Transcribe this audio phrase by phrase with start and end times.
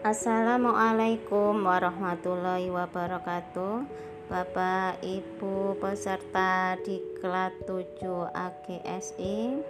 [0.00, 3.84] Assalamualaikum warahmatullahi wabarakatuh.
[4.32, 9.60] Bapak Ibu peserta di kelas 7 AGSI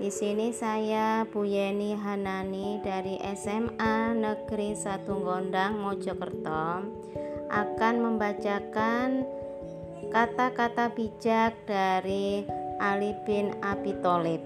[0.00, 6.88] Di sini saya Bu Yeni Hanani dari SMA Negeri Satu Gondang Mojokerto
[7.52, 9.28] akan membacakan
[10.08, 12.40] kata-kata bijak dari
[12.80, 14.40] Ali bin Abi Thalib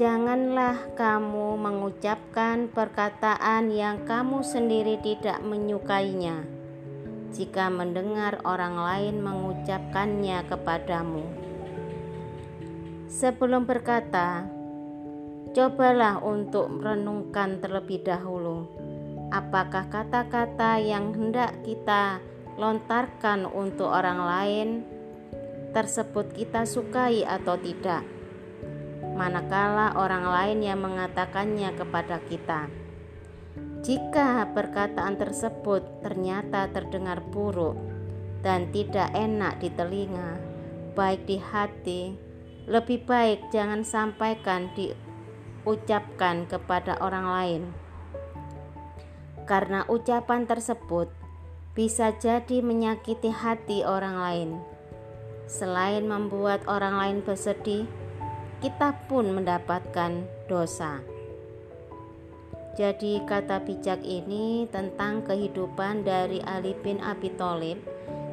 [0.00, 6.40] Janganlah kamu mengucapkan perkataan yang kamu sendiri tidak menyukainya.
[7.36, 11.20] Jika mendengar orang lain mengucapkannya kepadamu,
[13.12, 14.48] sebelum berkata,
[15.52, 18.72] cobalah untuk merenungkan terlebih dahulu.
[19.28, 22.24] Apakah kata-kata yang hendak kita
[22.56, 24.68] lontarkan untuk orang lain
[25.76, 28.19] tersebut kita sukai atau tidak
[29.20, 32.72] manakala orang lain yang mengatakannya kepada kita.
[33.84, 37.76] Jika perkataan tersebut ternyata terdengar buruk
[38.40, 40.40] dan tidak enak di telinga,
[40.96, 42.16] baik di hati,
[42.64, 47.62] lebih baik jangan sampaikan diucapkan kepada orang lain.
[49.44, 51.12] Karena ucapan tersebut
[51.76, 54.50] bisa jadi menyakiti hati orang lain.
[55.50, 57.84] Selain membuat orang lain bersedih,
[58.60, 61.00] kita pun mendapatkan dosa.
[62.76, 67.82] Jadi kata bijak ini tentang kehidupan dari Ali bin Abi Thalib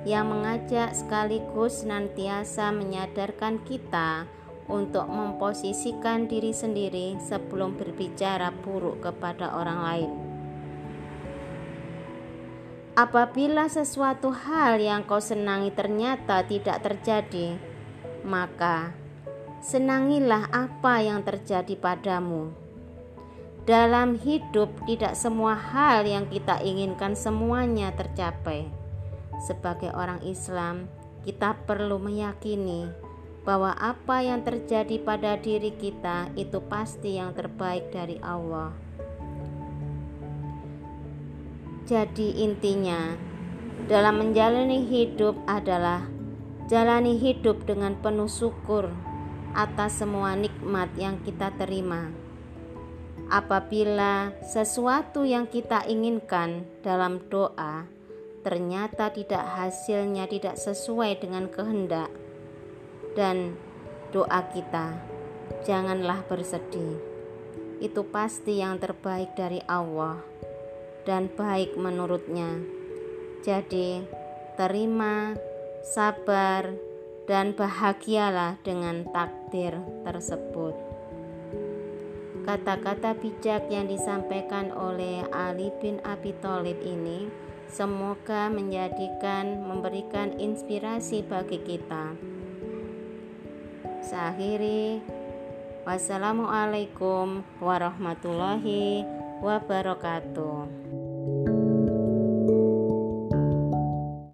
[0.08, 4.30] yang mengajak sekaligus senantiasa menyadarkan kita
[4.68, 10.12] untuk memposisikan diri sendiri sebelum berbicara buruk kepada orang lain.
[12.98, 17.56] Apabila sesuatu hal yang kau senangi ternyata tidak terjadi,
[18.26, 19.07] maka
[19.68, 22.56] senangilah apa yang terjadi padamu.
[23.68, 28.72] Dalam hidup, tidak semua hal yang kita inginkan semuanya tercapai.
[29.44, 30.88] Sebagai orang Islam,
[31.28, 32.88] kita perlu meyakini
[33.44, 38.72] bahwa apa yang terjadi pada diri kita itu pasti yang terbaik dari Allah.
[41.84, 43.20] Jadi, intinya
[43.92, 46.08] dalam menjalani hidup adalah
[46.72, 48.96] jalani hidup dengan penuh syukur
[49.54, 52.10] atas semua nikmat yang kita terima.
[53.28, 57.88] Apabila sesuatu yang kita inginkan dalam doa
[58.48, 62.08] ternyata tidak hasilnya tidak sesuai dengan kehendak
[63.12, 63.60] dan
[64.16, 64.96] doa kita,
[65.68, 66.96] janganlah bersedih.
[67.84, 70.24] Itu pasti yang terbaik dari Allah
[71.04, 72.64] dan baik menurutnya.
[73.44, 74.08] Jadi,
[74.56, 75.36] terima,
[75.84, 76.72] sabar,
[77.28, 79.76] dan bahagialah dengan takdir
[80.08, 80.74] tersebut.
[82.48, 87.28] Kata-kata bijak yang disampaikan oleh Ali bin Abi Thalib ini
[87.68, 92.16] semoga menjadikan memberikan inspirasi bagi kita.
[94.00, 95.04] Sahiri
[95.88, 99.08] Wassalamualaikum warahmatullahi
[99.40, 100.97] wabarakatuh.